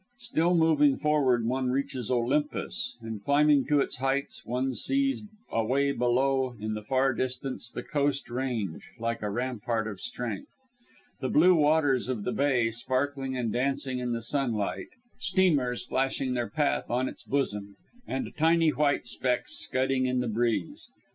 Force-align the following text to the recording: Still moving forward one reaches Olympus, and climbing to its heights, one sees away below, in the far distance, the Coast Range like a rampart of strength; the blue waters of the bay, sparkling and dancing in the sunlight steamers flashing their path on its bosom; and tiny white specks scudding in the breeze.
Still 0.17 0.55
moving 0.55 0.97
forward 0.97 1.45
one 1.45 1.69
reaches 1.69 2.09
Olympus, 2.09 2.97
and 3.03 3.21
climbing 3.23 3.67
to 3.67 3.81
its 3.81 3.97
heights, 3.97 4.43
one 4.43 4.73
sees 4.73 5.21
away 5.51 5.91
below, 5.91 6.55
in 6.59 6.73
the 6.73 6.81
far 6.81 7.13
distance, 7.13 7.69
the 7.69 7.83
Coast 7.83 8.27
Range 8.27 8.81
like 8.97 9.21
a 9.21 9.29
rampart 9.29 9.87
of 9.87 10.01
strength; 10.01 10.49
the 11.19 11.29
blue 11.29 11.53
waters 11.53 12.09
of 12.09 12.23
the 12.23 12.31
bay, 12.33 12.71
sparkling 12.71 13.37
and 13.37 13.53
dancing 13.53 13.99
in 13.99 14.11
the 14.11 14.23
sunlight 14.23 14.87
steamers 15.19 15.85
flashing 15.85 16.33
their 16.33 16.49
path 16.49 16.89
on 16.89 17.07
its 17.07 17.21
bosom; 17.21 17.75
and 18.07 18.33
tiny 18.35 18.69
white 18.69 19.05
specks 19.05 19.53
scudding 19.53 20.07
in 20.07 20.19
the 20.19 20.27
breeze. 20.27 20.89